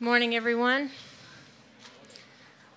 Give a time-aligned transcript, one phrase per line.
[0.00, 0.92] Good morning, everyone.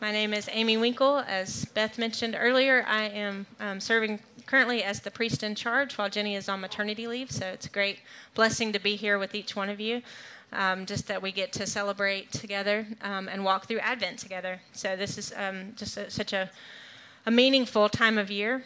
[0.02, 1.20] My name is Amy Winkle.
[1.20, 6.10] As Beth mentioned earlier, I am um, serving currently as the priest in charge while
[6.10, 7.32] Jenny is on maternity leave.
[7.32, 8.00] So it's a great
[8.34, 10.02] blessing to be here with each one of you.
[10.52, 14.60] Um, just that we get to celebrate together um, and walk through Advent together.
[14.74, 16.52] So this is um, just a, such a,
[17.26, 18.66] a meaningful time of year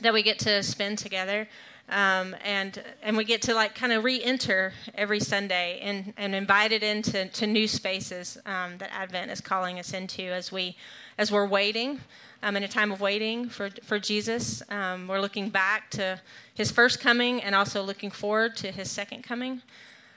[0.00, 1.48] that we get to spend together.
[1.90, 6.82] Um, and and we get to like kind of re-enter every Sunday and, and invited
[6.82, 10.76] into to new spaces um, that Advent is calling us into as we
[11.16, 12.00] as we're waiting
[12.42, 14.62] um, in a time of waiting for for Jesus.
[14.68, 16.20] Um, we're looking back to
[16.52, 19.62] His first coming and also looking forward to His second coming,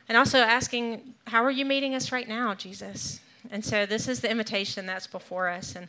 [0.10, 3.22] and also asking, how are you meeting us right now, Jesus?
[3.52, 5.88] And so this is the invitation that's before us and.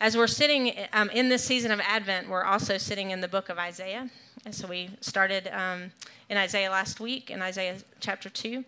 [0.00, 3.48] As we're sitting um, in this season of Advent, we're also sitting in the book
[3.48, 4.08] of Isaiah.
[4.44, 5.90] And so we started um,
[6.28, 8.64] in Isaiah last week, in Isaiah chapter 2.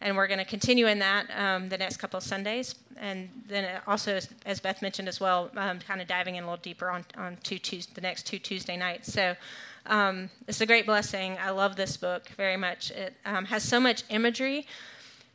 [0.00, 2.76] And we're going to continue in that um, the next couple of Sundays.
[2.96, 6.62] And then also, as Beth mentioned as well, um, kind of diving in a little
[6.62, 9.12] deeper on, on two Tuesday, the next two Tuesday nights.
[9.12, 9.34] So
[9.86, 11.36] um, it's a great blessing.
[11.42, 12.92] I love this book very much.
[12.92, 14.64] It um, has so much imagery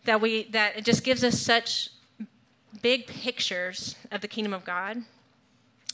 [0.06, 1.90] that, we, that it just gives us such
[2.82, 5.04] big pictures of the kingdom of God.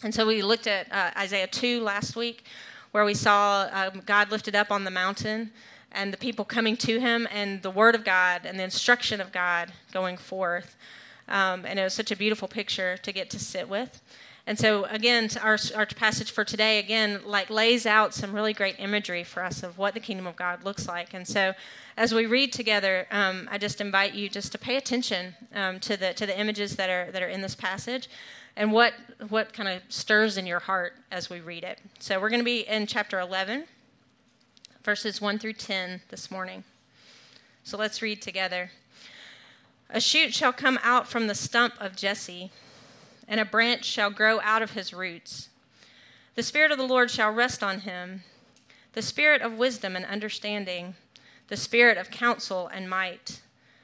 [0.04, 2.44] And so we looked at uh, Isaiah 2 last week,
[2.92, 5.52] where we saw um, God lifted up on the mountain
[5.92, 9.32] and the people coming to him and the word of God and the instruction of
[9.32, 10.78] God going forth.
[11.28, 14.02] Um, and it was such a beautiful picture to get to sit with.
[14.50, 18.78] And so, again, our, our passage for today, again, like lays out some really great
[18.80, 21.14] imagery for us of what the kingdom of God looks like.
[21.14, 21.54] And so,
[21.96, 25.96] as we read together, um, I just invite you just to pay attention um, to
[25.96, 28.10] the to the images that are that are in this passage
[28.56, 28.96] and what
[29.28, 31.78] what kind of stirs in your heart as we read it.
[32.00, 33.66] So we're going to be in chapter 11,
[34.84, 36.64] verses 1 through 10 this morning.
[37.64, 38.72] So let's read together.
[39.92, 42.50] A shoot shall come out from the stump of Jesse,
[43.30, 45.48] and a branch shall grow out of his roots.
[46.36, 48.24] The Spirit of the Lord shall rest on him
[48.94, 50.96] the Spirit of wisdom and understanding,
[51.48, 53.40] the Spirit of counsel and might,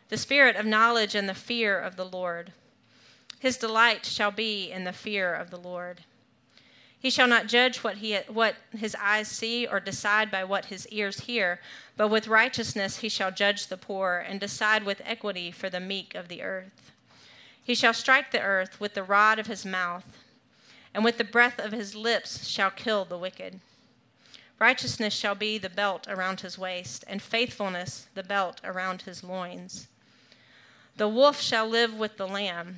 [0.09, 2.51] the Spirit of knowledge and the fear of the Lord
[3.45, 6.01] his delight shall be in the fear of the Lord.
[6.97, 10.88] He shall not judge what, he, what his eyes see or decide by what his
[10.88, 11.59] ears hear,
[11.95, 16.16] but with righteousness he shall judge the poor and decide with equity for the meek
[16.16, 16.91] of the earth.
[17.65, 20.17] He shall strike the earth with the rod of his mouth,
[20.93, 23.59] and with the breath of his lips shall kill the wicked.
[24.59, 29.87] Righteousness shall be the belt around his waist, and faithfulness the belt around his loins.
[30.95, 32.77] The wolf shall live with the lamb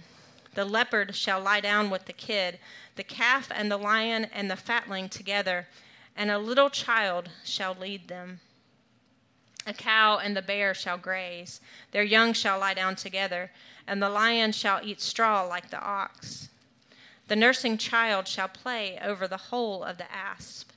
[0.58, 2.58] the leopard shall lie down with the kid,
[2.96, 5.68] the calf and the lion and the fatling together,
[6.16, 8.40] and a little child shall lead them.
[9.68, 11.62] A cow and the bear shall graze,
[11.92, 13.52] their young shall lie down together,
[13.88, 16.50] and the lion shall eat straw like the ox.
[17.28, 20.72] The nursing child shall play over the hole of the asp,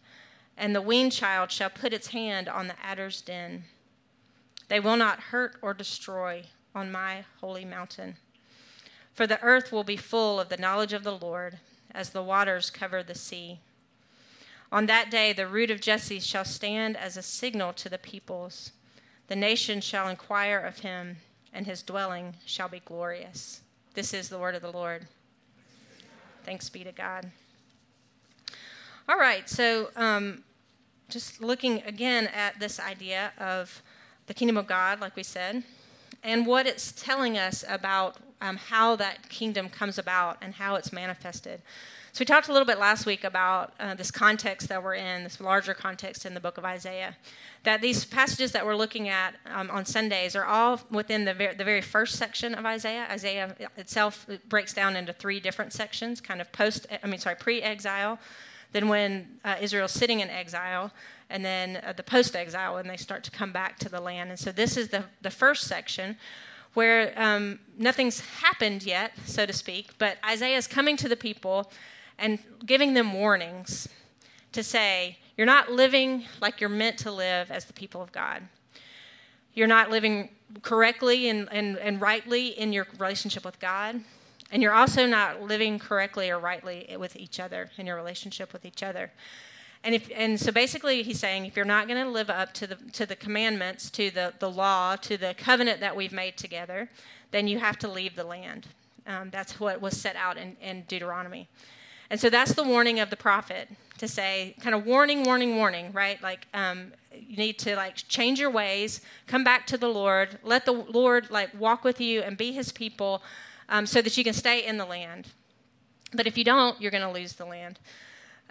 [0.57, 3.65] and the weaned child shall put its hand on the adder's den.
[4.69, 6.45] They will not hurt or destroy
[6.75, 8.17] on my holy mountain.
[9.13, 11.59] For the earth will be full of the knowledge of the Lord
[11.93, 13.59] as the waters cover the sea.
[14.73, 18.71] On that day, the root of Jesse shall stand as a signal to the peoples.
[19.27, 21.17] The nations shall inquire of him,
[21.53, 23.61] and his dwelling shall be glorious.
[23.95, 25.07] This is the word of the Lord.
[26.45, 27.31] Thanks be to God.
[29.09, 30.45] All right, so um,
[31.09, 33.83] just looking again at this idea of
[34.27, 35.65] the kingdom of God, like we said,
[36.23, 40.93] and what it's telling us about um, how that kingdom comes about and how it's
[40.93, 41.61] manifested.
[42.13, 45.23] So, we talked a little bit last week about uh, this context that we're in,
[45.23, 47.17] this larger context in the book of Isaiah.
[47.63, 51.55] That these passages that we're looking at um, on Sundays are all within the, ver-
[51.55, 53.07] the very first section of Isaiah.
[53.09, 57.37] Isaiah itself it breaks down into three different sections, kind of post, I mean, sorry,
[57.37, 58.19] pre exile,
[58.73, 60.91] then when uh, Israel's sitting in exile,
[61.29, 64.31] and then uh, the post exile when they start to come back to the land.
[64.31, 66.17] And so, this is the, the first section
[66.75, 71.71] where um, nothing's happened yet, so to speak, but Isaiah is coming to the people
[72.21, 73.89] and giving them warnings
[74.53, 78.43] to say, You're not living like you're meant to live as the people of God.
[79.55, 80.29] You're not living
[80.63, 84.01] correctly and, and, and rightly in your relationship with God.
[84.53, 88.65] And you're also not living correctly or rightly with each other in your relationship with
[88.65, 89.11] each other.
[89.83, 92.67] And if and so basically he's saying if you're not going to live up to
[92.67, 96.91] the to the commandments, to the, the law, to the covenant that we've made together,
[97.31, 98.67] then you have to leave the land.
[99.07, 101.49] Um, that's what was set out in, in Deuteronomy.
[102.11, 103.69] And so that's the warning of the prophet
[103.99, 106.21] to say, kind of warning, warning, warning, right?
[106.23, 110.65] Like um, you need to like change your ways, come back to the Lord, let
[110.65, 113.23] the Lord like walk with you and be his people
[113.69, 115.29] um, so that you can stay in the land.
[116.13, 117.79] But if you don't, you're going to lose the land.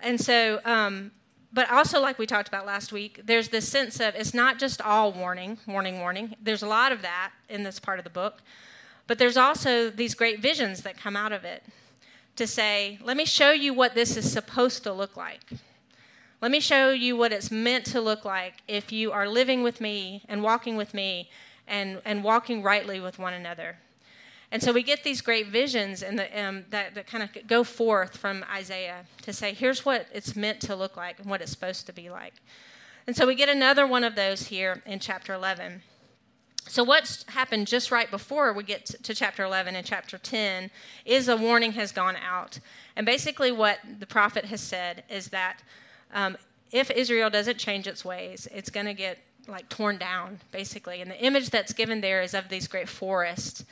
[0.01, 1.11] And so, um,
[1.51, 4.81] but also, like we talked about last week, there's this sense of it's not just
[4.81, 6.35] all warning, warning, warning.
[6.41, 8.41] There's a lot of that in this part of the book.
[9.07, 11.63] But there's also these great visions that come out of it
[12.39, 15.41] to say, let me show you what this is supposed to look like.
[16.41, 19.81] Let me show you what it's meant to look like if you are living with
[19.81, 21.29] me and walking with me
[21.67, 23.75] and, and walking rightly with one another.
[24.53, 27.65] And so we get these great visions and the, um, that, that kind of go
[27.65, 31.51] forth from Isaiah to say, here's what it's meant to look like and what it's
[31.51, 32.35] supposed to be like.
[33.05, 35.81] And so we get another one of those here in chapter 11.
[36.67, 40.69] So, what's happened just right before we get to chapter 11 and chapter 10
[41.05, 42.59] is a warning has gone out.
[42.95, 45.63] And basically, what the prophet has said is that
[46.13, 46.37] um,
[46.71, 49.17] if Israel doesn't change its ways, it's going to get
[49.47, 51.01] like torn down, basically.
[51.01, 53.65] And the image that's given there is of these great forests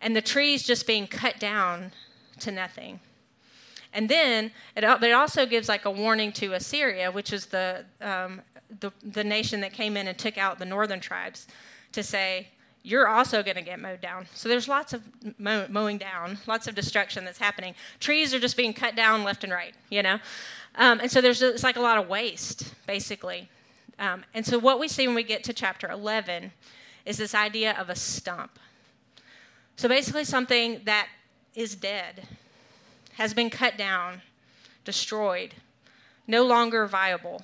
[0.00, 1.92] and the trees just being cut down
[2.40, 3.00] to nothing.
[3.92, 8.40] And then it, it also gives like a warning to Assyria, which is the, um,
[8.80, 11.46] the, the nation that came in and took out the northern tribes
[11.92, 12.48] to say,
[12.82, 14.26] you're also going to get mowed down.
[14.34, 15.02] So there's lots of
[15.38, 17.74] mow- mowing down, lots of destruction that's happening.
[17.98, 20.18] Trees are just being cut down left and right, you know?
[20.76, 23.48] Um, and so there's it's like a lot of waste, basically.
[23.98, 26.52] Um, and so what we see when we get to chapter 11
[27.04, 28.58] is this idea of a stump.
[29.76, 31.08] So basically, something that
[31.54, 32.26] is dead,
[33.14, 34.22] has been cut down,
[34.84, 35.54] destroyed,
[36.26, 37.42] no longer viable.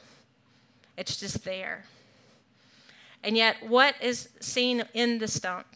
[0.97, 1.85] It's just there.
[3.23, 5.67] And yet, what is seen in the stump?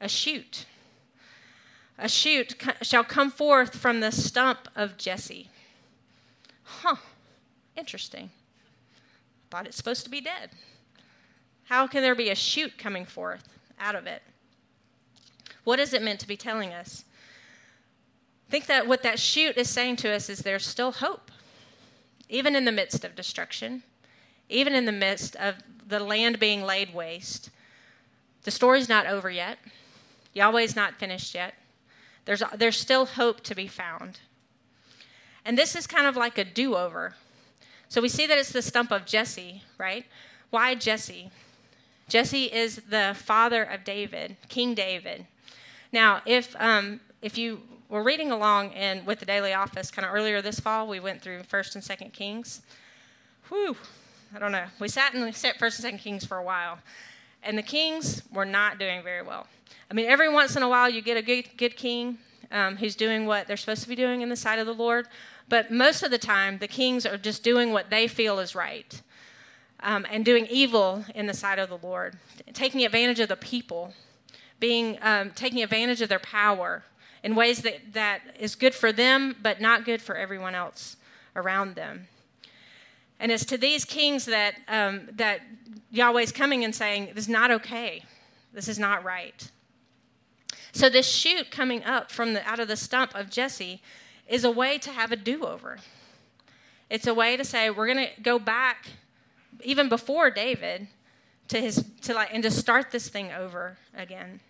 [0.00, 0.66] A shoot.
[1.98, 5.50] A shoot shall come forth from the stump of Jesse.
[6.64, 6.96] Huh,
[7.76, 8.30] interesting.
[9.50, 10.50] Thought it's supposed to be dead.
[11.64, 14.22] How can there be a shoot coming forth out of it?
[15.64, 17.04] What is it meant to be telling us?
[18.48, 21.30] I think that what that shoot is saying to us is there's still hope,
[22.28, 23.82] even in the midst of destruction,
[24.52, 25.56] even in the midst of
[25.86, 27.50] the land being laid waste.
[28.44, 29.58] The story's not over yet.
[30.34, 31.54] Yahweh's not finished yet.
[32.24, 34.20] There's, there's still hope to be found.
[35.44, 37.14] And this is kind of like a do over.
[37.88, 40.06] So we see that it's the stump of Jesse, right?
[40.50, 41.30] Why Jesse?
[42.08, 45.26] Jesse is the father of David, King David.
[45.92, 50.14] Now, if, um, if you were reading along and with the daily office kind of
[50.14, 52.62] earlier this fall, we went through 1st and 2nd Kings.
[53.48, 53.76] Whew,
[54.34, 54.64] I don't know.
[54.78, 56.78] We sat in First and Second Kings for a while,
[57.42, 59.46] and the kings were not doing very well.
[59.90, 62.16] I mean, every once in a while you get a good, good king
[62.50, 65.06] um, who's doing what they're supposed to be doing in the sight of the Lord,
[65.50, 69.02] but most of the time the kings are just doing what they feel is right.
[69.80, 72.16] Um, and doing evil in the sight of the Lord,
[72.52, 73.92] taking advantage of the people,
[74.60, 76.84] being um, taking advantage of their power
[77.24, 80.96] in ways that, that is good for them, but not good for everyone else
[81.34, 82.06] around them.
[83.22, 85.42] And it's to these kings that, um, that
[85.92, 88.02] Yahweh's coming and saying, This is not okay.
[88.52, 89.48] This is not right.
[90.72, 93.80] So, this shoot coming up from the, out of the stump of Jesse
[94.26, 95.78] is a way to have a do over.
[96.90, 98.88] It's a way to say, We're going to go back,
[99.62, 100.88] even before David,
[101.46, 104.40] to his, to like, and to start this thing over again.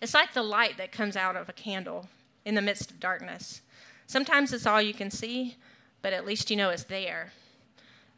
[0.00, 2.08] It's like the light that comes out of a candle
[2.46, 3.60] in the midst of darkness.
[4.06, 5.56] Sometimes it's all you can see,
[6.04, 7.32] but at least you know it's there.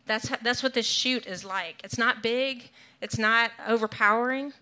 [0.07, 1.81] That's, that's what this shoot is like.
[1.85, 4.55] It's not big, it's not overpowering,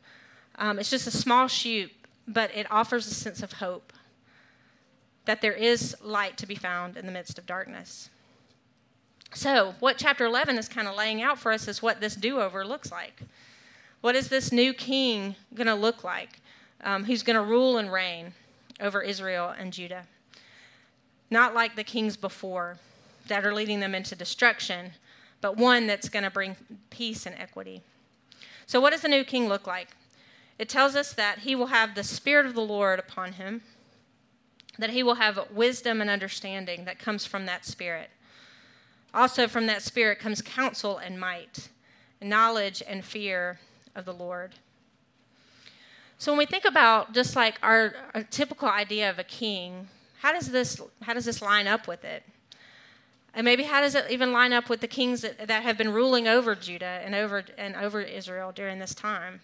[0.57, 1.91] um, it's just a small shoot,
[2.29, 3.95] but it offers a sense of hope
[5.25, 8.11] that there is light to be found in the midst of darkness.
[9.33, 12.43] So, what chapter 11 is kind of laying out for us is what this do
[12.43, 13.23] over looks like.
[14.03, 16.41] What is this new king going to look like
[16.83, 18.35] um, who's going to rule and reign
[18.81, 20.05] over Israel and Judah?
[21.31, 22.77] Not like the kings before
[23.27, 24.93] that are leading them into destruction,
[25.41, 26.57] but one that's going to bring
[26.91, 27.83] peace and equity.
[28.67, 29.89] So, what does the new king look like?
[30.59, 33.63] It tells us that he will have the Spirit of the Lord upon him,
[34.79, 38.11] that he will have wisdom and understanding that comes from that Spirit.
[39.13, 41.69] Also, from that Spirit comes counsel and might,
[42.21, 43.61] knowledge and fear
[43.95, 44.55] of the Lord.
[46.19, 49.89] So, when we think about just like our, our typical idea of a king,
[50.21, 52.23] how does this how does this line up with it?
[53.35, 55.93] And maybe how does it even line up with the kings that, that have been
[55.93, 59.41] ruling over Judah and over, and over Israel during this time?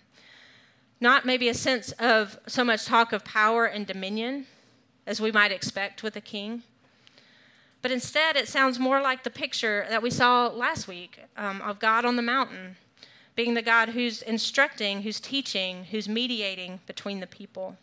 [1.00, 4.46] Not maybe a sense of so much talk of power and dominion
[5.06, 6.62] as we might expect with a king,
[7.82, 11.78] But instead, it sounds more like the picture that we saw last week um, of
[11.78, 12.76] God on the mountain,
[13.34, 17.76] being the God who's instructing, who's teaching, who's mediating between the people.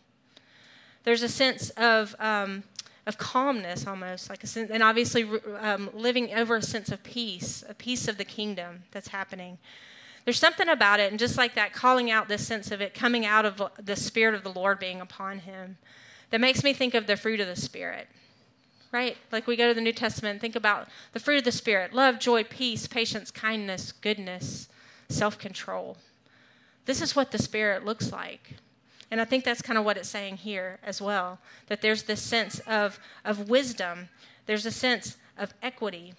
[1.02, 2.62] There's a sense of, um,
[3.08, 5.28] of calmness almost, like a sense, and obviously
[5.60, 9.58] um, living over a sense of peace, a peace of the kingdom that's happening.
[10.24, 13.24] There's something about it, and just like that, calling out this sense of it coming
[13.24, 15.78] out of the Spirit of the Lord being upon him,
[16.30, 18.06] that makes me think of the fruit of the Spirit
[18.92, 19.16] right?
[19.30, 21.92] Like we go to the New Testament and think about the fruit of the Spirit
[21.92, 24.68] love, joy, peace, patience, kindness, goodness,
[25.08, 25.98] self control.
[26.86, 28.54] This is what the Spirit looks like.
[29.10, 31.38] And I think that's kind of what it's saying here as well
[31.68, 34.08] that there's this sense of, of wisdom,
[34.46, 36.14] there's a sense of equity.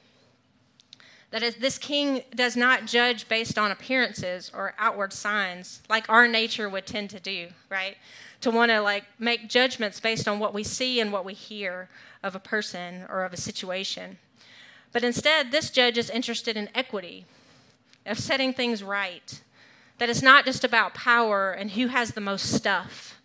[1.32, 6.28] That is, this king does not judge based on appearances or outward signs like our
[6.28, 7.98] nature would tend to do, right?
[8.42, 11.90] To want to like make judgments based on what we see and what we hear
[12.24, 14.18] of a person or of a situation.
[14.92, 17.26] But instead, this judge is interested in equity,
[18.08, 19.40] of setting things right.
[20.00, 23.22] That it's not just about power and who has the most stuff,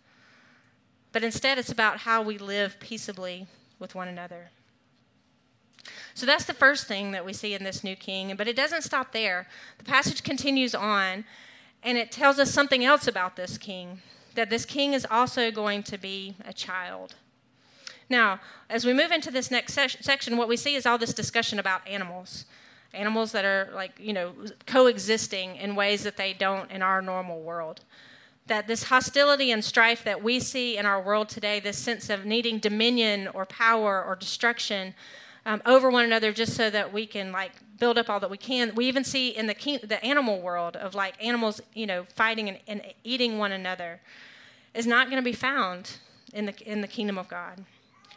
[1.11, 3.47] but instead it's about how we live peaceably
[3.79, 4.51] with one another.
[6.13, 8.83] So that's the first thing that we see in this new king, but it doesn't
[8.83, 9.47] stop there.
[9.77, 11.25] The passage continues on,
[11.83, 14.01] and it tells us something else about this king
[14.35, 17.15] that this king is also going to be a child.
[18.09, 18.39] Now,
[18.69, 21.57] as we move into this next se- section, what we see is all this discussion
[21.57, 22.45] about animals.
[22.93, 24.33] Animals that are like, you know,
[24.65, 27.81] coexisting in ways that they don't in our normal world.
[28.47, 32.25] That this hostility and strife that we see in our world today, this sense of
[32.25, 34.93] needing dominion or power or destruction
[35.45, 38.37] um, over one another just so that we can like build up all that we
[38.37, 38.73] can.
[38.75, 42.49] We even see in the king, the animal world of like animals, you know, fighting
[42.49, 43.99] and, and eating one another,
[44.73, 45.97] is not going to be found
[46.33, 47.63] in the in the kingdom of God.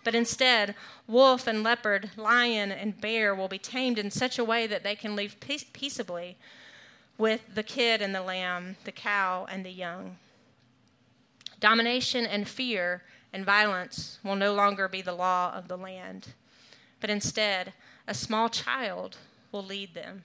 [0.09, 0.75] But instead,
[1.07, 4.97] wolf and leopard, lion and bear will be tamed in such a way that they
[4.97, 6.39] can live peaceably
[7.19, 10.17] with the kid and the lamb, the cow and the young.
[11.61, 13.03] Domination and fear
[13.35, 16.29] and violence will no longer be the law of the land,
[17.01, 17.75] but instead,
[18.07, 19.19] a small child
[19.53, 20.25] will lead them.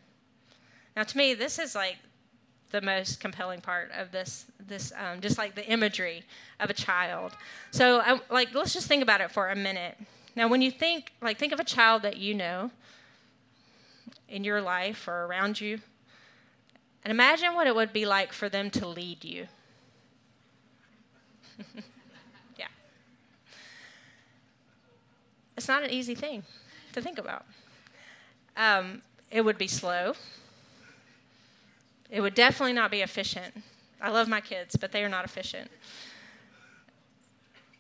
[0.96, 1.98] Now, to me, this is like
[2.74, 6.24] the most compelling part of this this um, just like the imagery
[6.60, 7.32] of a child.
[7.72, 9.96] So I, like let's just think about it for a minute.
[10.36, 12.72] Now when you think like think of a child that you know
[14.28, 15.80] in your life or around you
[17.04, 19.48] and imagine what it would be like for them to lead you.
[22.58, 22.68] Yeah.
[25.56, 26.44] It's not an easy thing
[26.94, 27.46] to think about.
[28.58, 30.14] Um, it would be slow
[32.10, 33.64] it would definitely not be efficient.
[34.02, 35.72] I love my kids, but they are not efficient.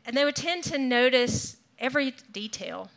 [0.06, 2.90] And they would tend to notice every detail,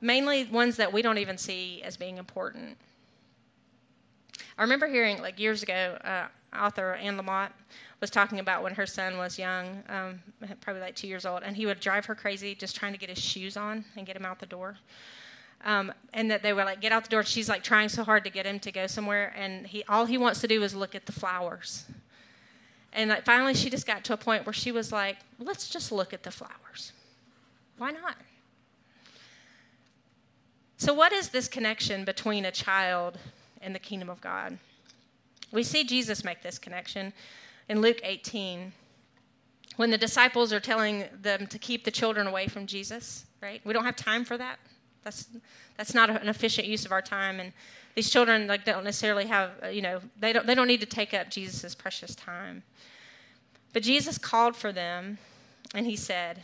[0.00, 2.76] mainly ones that we don't even see as being important.
[4.58, 7.50] I remember hearing, like years ago, uh, author Anne Lamott
[8.00, 10.20] was talking about when her son was young, um,
[10.60, 13.08] probably like two years old, and he would drive her crazy just trying to get
[13.08, 14.76] his shoes on and get him out the door.
[15.62, 17.22] Um, and that they were like, get out the door.
[17.22, 20.16] She's like trying so hard to get him to go somewhere, and he all he
[20.16, 21.84] wants to do is look at the flowers.
[22.92, 25.92] And like finally, she just got to a point where she was like, let's just
[25.92, 26.92] look at the flowers.
[27.76, 28.16] Why not?
[30.76, 33.18] So, what is this connection between a child
[33.60, 34.58] and the kingdom of God?
[35.52, 37.12] We see Jesus make this connection
[37.68, 38.72] in Luke 18
[39.76, 43.60] when the disciples are telling them to keep the children away from Jesus, right?
[43.64, 44.58] We don't have time for that.
[45.04, 45.26] That's
[45.76, 47.40] that's not an efficient use of our time.
[47.40, 47.52] And
[47.94, 50.86] these children like don't necessarily have uh, you know they don't they don't need to
[50.86, 52.62] take up Jesus' precious time.
[53.72, 55.18] But Jesus called for them,
[55.74, 56.42] and he said,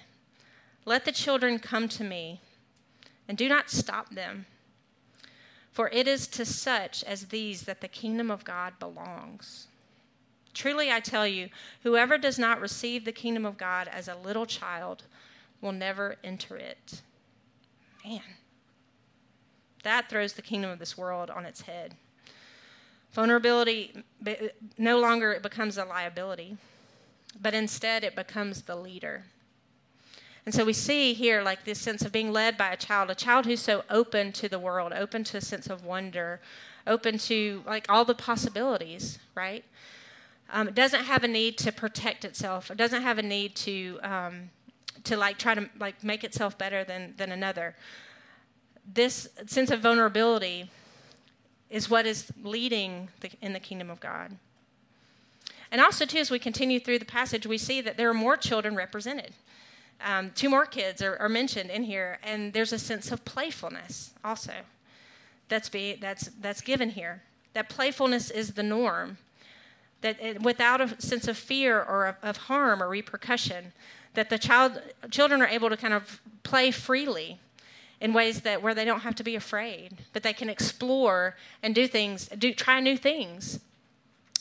[0.85, 2.41] "Let the children come to me,
[3.29, 4.47] and do not stop them."
[5.73, 9.67] For it is to such as these that the kingdom of God belongs.
[10.55, 11.51] Truly, I tell you,
[11.83, 15.03] whoever does not receive the kingdom of God as a little child
[15.61, 17.03] will never enter it.
[18.03, 18.23] Man.
[19.87, 21.95] That throws the kingdom of this world on its head.
[23.12, 24.02] Vulnerability
[24.76, 26.57] no longer it becomes a liability,
[27.40, 29.26] but instead it becomes the leader.
[30.45, 33.14] And so we see here like this sense of being led by a child, a
[33.14, 36.40] child who's so open to the world, open to a sense of wonder,
[36.85, 39.64] open to like all the possibilities, right?
[40.50, 42.73] Um, it doesn't have a need to protect itself.
[42.73, 44.50] It doesn't have a need to um,
[45.05, 47.76] to like try to like make itself better than than another
[48.93, 50.71] this sense of vulnerability
[51.71, 54.37] is what is leading the, in the kingdom of God.
[55.71, 58.37] And also, too, as we continue through the passage, we see that there are more
[58.37, 59.33] children represented.
[60.05, 64.12] Um, two more kids are, are, mentioned in here, and there's a sense of playfulness
[64.23, 64.52] also
[65.49, 67.23] that's, be, that's, that's given here.
[67.55, 69.19] That playfulness is the norm.
[70.02, 73.73] That it, without a sense of fear or of, of harm or repercussion,
[74.14, 77.38] that the child, children are able to kind of play freely
[78.00, 81.75] in ways that where they don't have to be afraid, but they can explore and
[81.75, 83.61] do things, do try new things.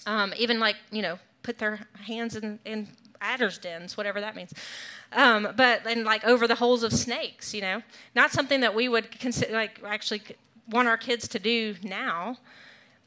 [0.06, 2.88] Um, even like you know, put their hands in, in
[3.22, 4.54] adder's dens, whatever that means.
[5.12, 7.82] Um, but and like over the holes of snakes, you know,
[8.16, 10.22] not something that we would consider like actually
[10.70, 12.38] want our kids to do now.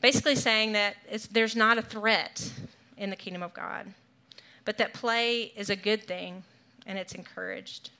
[0.00, 0.96] Basically, saying that
[1.32, 2.52] there's not a threat
[2.96, 3.94] in the kingdom of God,
[4.64, 6.44] but that play is a good thing
[6.86, 7.90] and it's encouraged.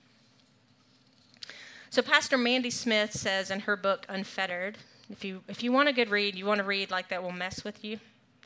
[1.91, 4.77] So, Pastor Mandy Smith says in her book Unfettered,
[5.11, 7.33] if you if you want a good read, you want to read like that will
[7.33, 7.99] mess with you.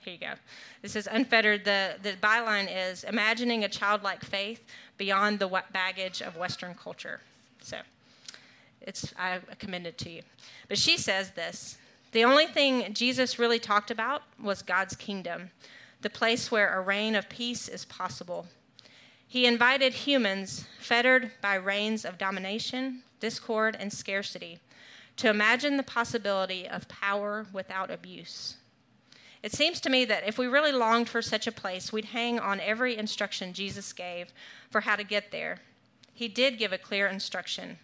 [0.02, 0.34] Here you go.
[0.80, 1.64] This is Unfettered.
[1.64, 4.64] The the byline is imagining a childlike faith
[4.96, 7.20] beyond the baggage of Western culture.
[7.60, 7.78] So,
[8.80, 10.22] it's I commend it to you.
[10.68, 11.78] But she says this:
[12.12, 15.50] the only thing Jesus really talked about was God's kingdom,
[16.00, 18.46] the place where a reign of peace is possible.
[19.32, 24.58] He invited humans, fettered by reigns of domination, discord, and scarcity,
[25.16, 28.58] to imagine the possibility of power without abuse.
[29.42, 32.40] It seems to me that if we really longed for such a place, we'd hang
[32.40, 34.34] on every instruction Jesus gave
[34.68, 35.60] for how to get there.
[36.12, 37.78] He did give a clear instruction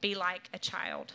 [0.00, 1.12] be like a child.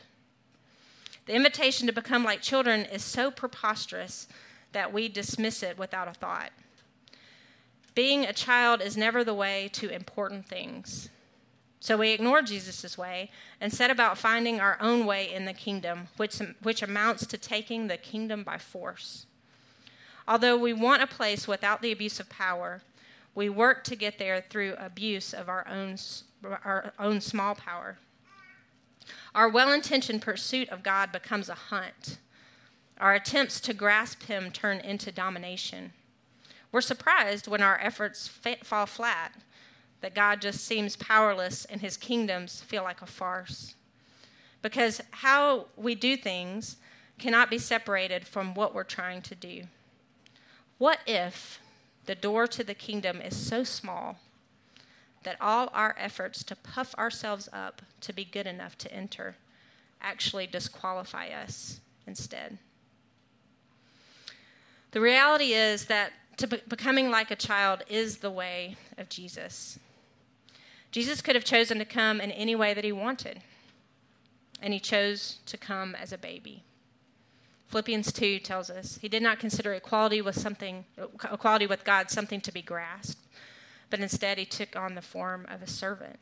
[1.25, 4.27] The invitation to become like children is so preposterous
[4.73, 6.51] that we dismiss it without a thought.
[7.93, 11.09] Being a child is never the way to important things.
[11.79, 16.07] So we ignore Jesus' way and set about finding our own way in the kingdom,
[16.15, 19.25] which, which amounts to taking the kingdom by force.
[20.27, 22.81] Although we want a place without the abuse of power,
[23.33, 25.97] we work to get there through abuse of our own,
[26.43, 27.97] our own small power.
[29.33, 32.19] Our well intentioned pursuit of God becomes a hunt.
[32.99, 35.93] Our attempts to grasp Him turn into domination.
[36.71, 39.33] We're surprised when our efforts fall flat
[40.01, 43.75] that God just seems powerless and his kingdoms feel like a farce.
[44.61, 46.77] Because how we do things
[47.19, 49.63] cannot be separated from what we're trying to do.
[50.77, 51.59] What if
[52.05, 54.17] the door to the kingdom is so small
[55.23, 59.35] that all our efforts to puff ourselves up to be good enough to enter
[60.01, 62.57] actually disqualify us instead?
[64.91, 69.77] The reality is that to be- becoming like a child is the way of Jesus.
[70.91, 73.41] Jesus could have chosen to come in any way that he wanted,
[74.59, 76.63] and he chose to come as a baby.
[77.67, 80.83] Philippians 2 tells us he did not consider equality with something
[81.31, 83.21] equality with God something to be grasped,
[83.89, 86.17] but instead he took on the form of a servant.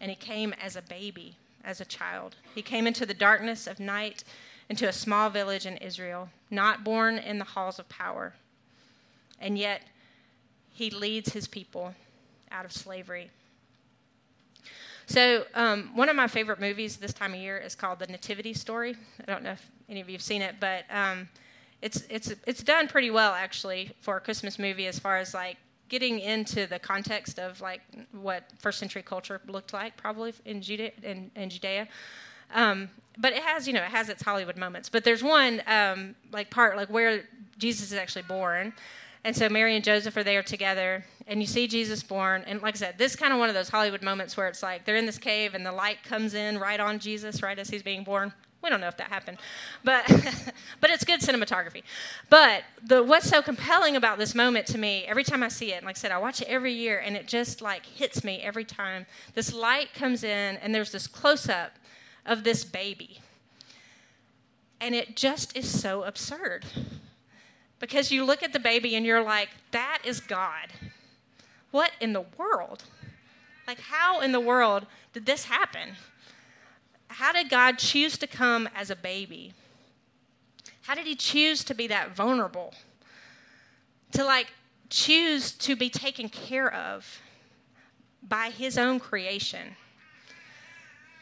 [0.00, 2.36] And he came as a baby, as a child.
[2.54, 4.24] He came into the darkness of night
[4.70, 8.34] into a small village in Israel, not born in the halls of power.
[9.40, 9.82] And yet
[10.70, 11.94] he leads his people
[12.50, 13.30] out of slavery
[15.08, 18.52] so, um, one of my favorite movies this time of year is called The Nativity
[18.52, 18.94] Story.
[19.18, 21.30] I don't know if any of you have seen it, but um,
[21.80, 25.56] it's it's it's done pretty well actually for a Christmas movie as far as like
[25.88, 27.80] getting into the context of like
[28.12, 31.88] what first century culture looked like probably in Judea in, in Judea.
[32.54, 34.90] Um, but it has you know it has its Hollywood moments.
[34.90, 37.24] But there's one um, like part like where
[37.56, 38.74] Jesus is actually born.
[39.28, 42.44] And so Mary and Joseph are there together, and you see Jesus born.
[42.46, 44.62] And like I said, this is kind of one of those Hollywood moments where it's
[44.62, 47.68] like they're in this cave, and the light comes in right on Jesus, right as
[47.68, 48.32] he's being born.
[48.62, 49.36] We don't know if that happened,
[49.84, 50.06] but
[50.80, 51.82] but it's good cinematography.
[52.30, 55.76] But the what's so compelling about this moment to me, every time I see it,
[55.76, 58.40] and like I said, I watch it every year, and it just like hits me
[58.40, 59.04] every time.
[59.34, 61.72] This light comes in, and there's this close up
[62.24, 63.18] of this baby,
[64.80, 66.64] and it just is so absurd
[67.80, 70.72] because you look at the baby and you're like, that is God.
[71.70, 72.84] What in the world?
[73.66, 75.90] Like, how in the world did this happen?
[77.08, 79.52] How did God choose to come as a baby?
[80.82, 82.74] How did He choose to be that vulnerable?
[84.12, 84.48] To like
[84.88, 87.20] choose to be taken care of
[88.26, 89.76] by His own creation?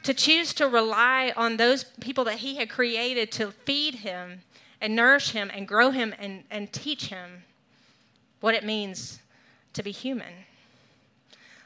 [0.04, 4.42] To choose to rely on those people that He had created to feed Him
[4.80, 7.44] and nourish him and grow him and, and teach him
[8.40, 9.20] what it means
[9.72, 10.32] to be human.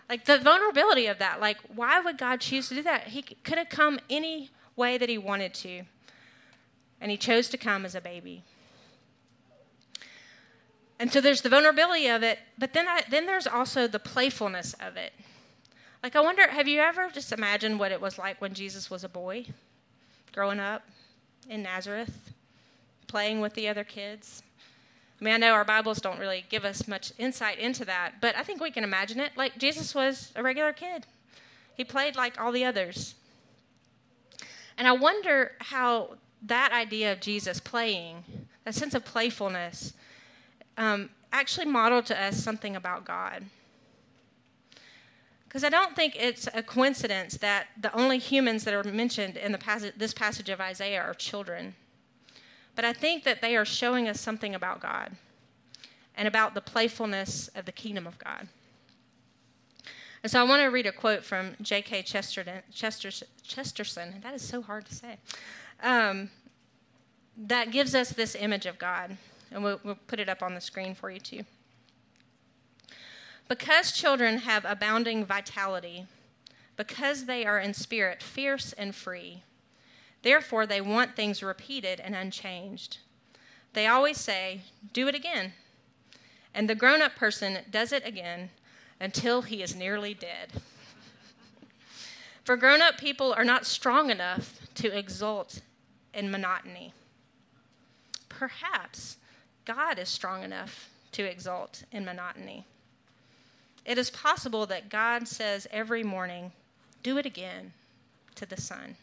[0.09, 3.09] Like the vulnerability of that, like, why would God choose to do that?
[3.09, 5.83] He could have come any way that he wanted to,
[7.01, 8.43] and he chose to come as a baby.
[10.99, 14.75] And so there's the vulnerability of it, but then, I, then there's also the playfulness
[14.75, 15.13] of it.
[16.03, 19.05] Like, I wonder, have you ever just imagined what it was like when Jesus was
[19.05, 19.47] a boy,
[20.33, 20.83] growing up
[21.49, 22.33] in Nazareth,
[23.11, 24.43] playing with the other kids?
[25.21, 28.37] I mean, I know our Bibles don't really give us much insight into that, but
[28.37, 29.33] I think we can imagine it.
[29.37, 31.07] Like, Jesus was a regular kid,
[31.75, 33.15] he played like all the others.
[34.79, 38.25] And I wonder how that idea of Jesus playing,
[38.65, 39.93] that sense of playfulness,
[40.79, 43.45] um, actually modeled to us something about God.
[45.45, 49.51] Because I don't think it's a coincidence that the only humans that are mentioned in
[49.51, 51.75] the passage, this passage of Isaiah are children.
[52.77, 55.17] But I think that they are showing us something about God
[56.15, 58.49] and about the playfulness of the kingdom of God.
[60.23, 62.03] And so I want to read a quote from J.K.
[62.03, 64.21] Chesterton, Chesterton.
[64.23, 65.19] That is so hard to say.
[65.83, 66.31] Um,
[67.37, 69.17] that gives us this image of God.
[69.51, 71.45] And we'll, we'll put it up on the screen for you too.
[73.49, 76.07] Because children have abounding vitality,
[76.77, 79.43] because they are in spirit fierce and free,
[80.23, 82.99] therefore they want things repeated and unchanged.
[83.73, 85.53] They always say, Do it again.
[86.55, 88.51] And the grown up person does it again
[88.99, 90.51] until he is nearly dead.
[92.45, 95.61] For grown up people are not strong enough to exult
[96.13, 96.93] in monotony.
[98.29, 99.19] Perhaps
[99.65, 102.67] God is strong enough to exult in monotony.
[103.85, 106.53] It is possible that God says every morning,
[107.03, 107.73] Do it again
[108.35, 108.97] to the sun,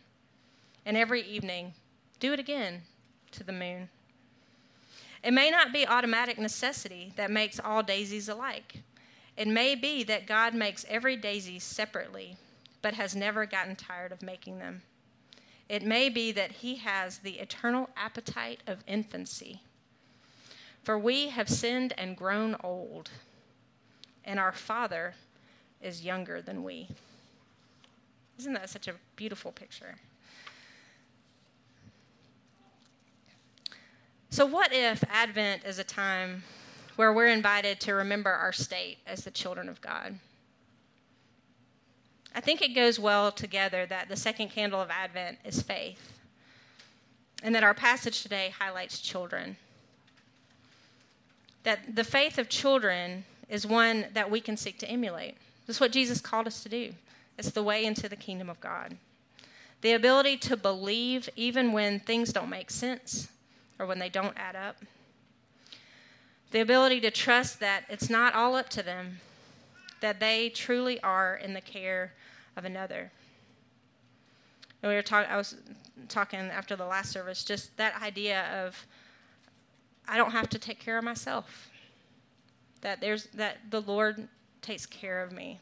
[0.88, 1.74] and every evening,
[2.22, 2.84] Do it again
[3.32, 3.90] to the moon.
[5.22, 8.84] It may not be automatic necessity that makes all daisies alike.
[9.36, 12.38] It may be that God makes every daisy separately,
[12.82, 14.82] but has never gotten tired of making them.
[15.68, 19.62] It may be that He has the eternal appetite of infancy.
[20.82, 23.10] For we have sinned and grown old
[24.24, 25.16] and our Father
[25.82, 26.88] is younger than we.
[28.40, 29.96] Isn't that such a beautiful picture?
[34.30, 36.44] So, what if Advent is a time
[36.98, 40.20] where we're invited to remember our state as the children of God?
[42.36, 46.20] I think it goes well together that the second candle of Advent is faith,
[47.42, 49.56] and that our passage today highlights children.
[51.64, 55.38] That the faith of children is one that we can seek to emulate.
[55.66, 56.94] This is what Jesus called us to do.
[57.38, 58.98] It's the way into the kingdom of God.
[59.82, 63.30] The ability to believe even when things don't make sense
[63.80, 64.78] or when they don't add up.
[66.52, 69.20] The ability to trust that it's not all up to them,
[70.02, 72.14] that they truly are in the care
[72.56, 73.12] of another.
[74.82, 75.56] And we were talking, I was
[76.08, 78.86] talking after the last service, just that idea of
[80.08, 81.70] I don't have to take care of myself
[82.82, 84.28] that there's that the Lord
[84.62, 85.60] takes care of me.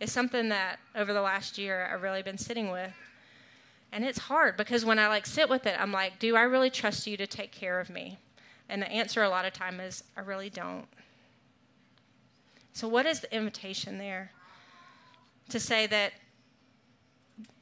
[0.00, 2.92] It's something that over the last year I've really been sitting with.
[3.92, 6.70] And it's hard because when I like sit with it, I'm like, do I really
[6.70, 8.18] trust you to take care of me?
[8.68, 10.86] And the answer a lot of time is I really don't.
[12.72, 14.30] So what is the invitation there?
[15.48, 16.12] To say that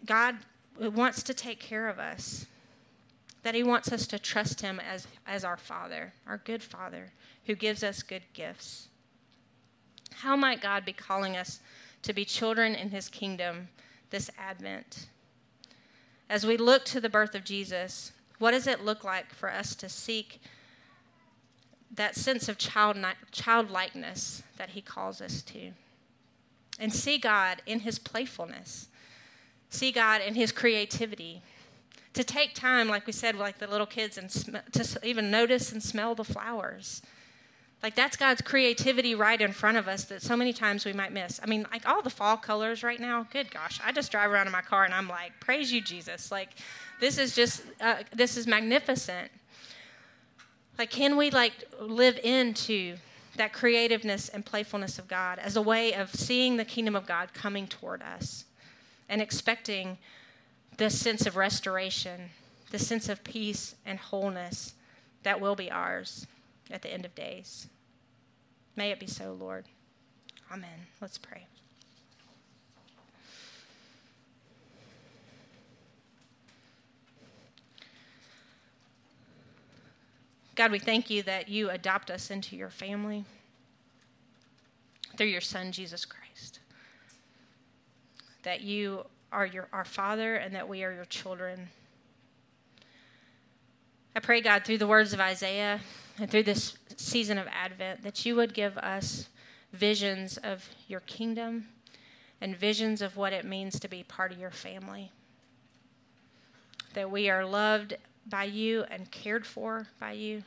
[0.05, 0.37] God
[0.79, 2.47] wants to take care of us.
[3.43, 7.13] That he wants us to trust him as, as our father, our good father
[7.47, 8.89] who gives us good gifts.
[10.13, 11.61] How might God be calling us
[12.03, 13.69] to be children in his kingdom
[14.11, 15.07] this Advent?
[16.29, 19.75] As we look to the birth of Jesus, what does it look like for us
[19.77, 20.41] to seek
[21.95, 22.99] that sense of child,
[23.31, 25.73] childlikeness that he calls us to?
[26.79, 28.89] And see God in his playfulness,
[29.71, 31.43] see God in his creativity.
[32.13, 35.71] To take time, like we said, like the little kids, and sm- to even notice
[35.73, 37.03] and smell the flowers
[37.87, 41.13] like that's God's creativity right in front of us that so many times we might
[41.13, 41.39] miss.
[41.41, 43.79] I mean, like all the fall colors right now, good gosh.
[43.81, 46.33] I just drive around in my car and I'm like, praise you, Jesus.
[46.33, 46.49] Like
[46.99, 49.31] this is just, uh, this is magnificent.
[50.77, 52.97] Like, can we like live into
[53.37, 57.35] that creativeness and playfulness of God as a way of seeing the kingdom of God
[57.35, 58.47] coming toward us
[59.09, 59.97] and expecting
[60.77, 62.31] this sense of restoration,
[62.73, 64.75] the sense of peace and wholeness
[65.23, 66.27] that will be ours
[66.69, 67.69] at the end of days.
[68.77, 69.65] May it be so, Lord.
[70.53, 70.87] Amen.
[71.01, 71.47] Let's pray.
[80.55, 83.25] God, we thank you that you adopt us into your family
[85.17, 86.61] through your Son, Jesus Christ.
[88.43, 91.69] That you are your, our Father and that we are your children.
[94.15, 95.81] I pray, God, through the words of Isaiah
[96.19, 99.29] and through this season of Advent, that you would give us
[99.73, 101.69] visions of your kingdom
[102.41, 105.13] and visions of what it means to be part of your family.
[106.95, 110.43] That we are loved by you and cared for by you.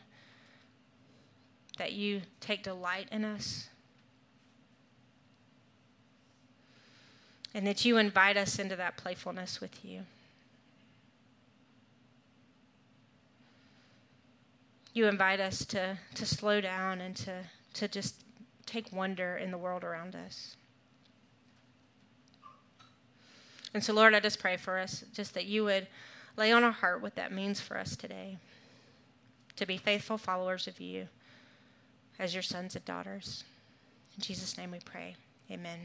[1.78, 3.70] That you take delight in us.
[7.54, 10.02] And that you invite us into that playfulness with you.
[14.94, 17.44] You invite us to, to slow down and to,
[17.76, 18.24] to just
[18.66, 20.56] take wonder in the world around us.
[23.74, 25.88] And so, Lord, I just pray for us, just that you would
[26.38, 28.38] lay on our heart what that means for us today
[29.56, 31.08] to be faithful followers of you
[32.18, 33.44] as your sons and daughters.
[34.16, 35.16] In Jesus' name we pray.
[35.52, 35.80] Amen.